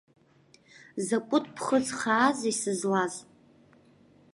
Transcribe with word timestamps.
Закәытә 1.05 1.49
ԥхыӡ 1.55 1.87
хаази 1.97 2.53
сызлаз! 2.61 3.13